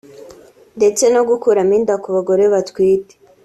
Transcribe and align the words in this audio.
ndetse 0.77 1.03
no 1.13 1.21
gukuramo 1.29 1.73
inda 1.79 1.95
ku 2.03 2.07
bagore 2.15 2.43
batwite 2.53 3.13